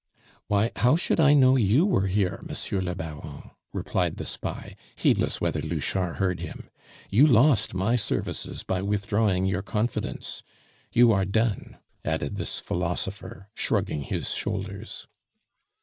"Why, 0.47 0.71
how 0.77 0.95
should 0.95 1.19
I 1.19 1.35
know 1.35 1.57
you 1.57 1.85
were 1.85 2.07
here, 2.07 2.39
Monsieur 2.47 2.81
le 2.81 2.95
Baron?" 2.95 3.51
replied 3.71 4.17
the 4.17 4.25
spy, 4.25 4.75
heedless 4.95 5.39
whether 5.39 5.61
Louchard 5.61 6.15
heard 6.15 6.39
him. 6.39 6.71
"You 7.11 7.27
lost 7.27 7.75
my 7.75 7.95
services 7.97 8.63
by 8.63 8.81
withdrawing 8.81 9.45
your 9.45 9.61
confidence. 9.61 10.41
You 10.91 11.11
are 11.11 11.23
done," 11.25 11.77
added 12.03 12.37
this 12.37 12.57
philosopher, 12.57 13.49
shrugging 13.53 14.01
his 14.01 14.31
shoulders. 14.31 15.05